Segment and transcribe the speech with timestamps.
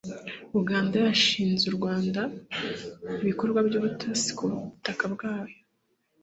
[0.59, 2.21] uganda yashinje u rwanda
[3.23, 5.55] ibikorwa by'ubutasi ku butaka bwayo